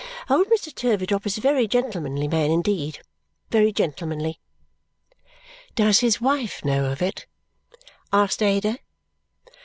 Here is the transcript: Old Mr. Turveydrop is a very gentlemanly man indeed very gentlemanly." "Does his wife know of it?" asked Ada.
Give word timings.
Old 0.31 0.47
Mr. 0.47 0.73
Turveydrop 0.73 1.27
is 1.27 1.37
a 1.37 1.41
very 1.41 1.67
gentlemanly 1.67 2.27
man 2.27 2.49
indeed 2.49 3.01
very 3.51 3.71
gentlemanly." 3.71 4.39
"Does 5.75 5.99
his 5.99 6.19
wife 6.19 6.65
know 6.65 6.91
of 6.91 7.03
it?" 7.03 7.27
asked 8.11 8.41
Ada. 8.41 8.79